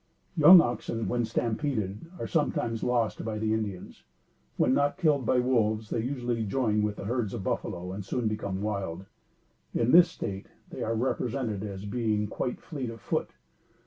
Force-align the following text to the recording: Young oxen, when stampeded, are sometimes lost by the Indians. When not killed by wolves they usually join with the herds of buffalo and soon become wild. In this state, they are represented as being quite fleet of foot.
Young 0.35 0.61
oxen, 0.61 1.07
when 1.07 1.25
stampeded, 1.25 2.07
are 2.17 2.25
sometimes 2.25 2.81
lost 2.83 3.23
by 3.23 3.37
the 3.37 3.53
Indians. 3.53 4.03
When 4.57 4.73
not 4.73 4.97
killed 4.97 5.27
by 5.27 5.37
wolves 5.39 5.91
they 5.91 6.01
usually 6.01 6.43
join 6.43 6.81
with 6.81 6.95
the 6.95 7.03
herds 7.05 7.35
of 7.35 7.43
buffalo 7.43 7.91
and 7.91 8.03
soon 8.03 8.27
become 8.27 8.63
wild. 8.63 9.05
In 9.75 9.91
this 9.91 10.09
state, 10.09 10.47
they 10.71 10.81
are 10.81 10.95
represented 10.95 11.63
as 11.63 11.85
being 11.85 12.25
quite 12.25 12.59
fleet 12.59 12.89
of 12.89 12.99
foot. 12.99 13.29